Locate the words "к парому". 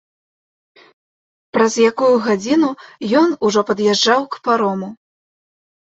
4.37-4.95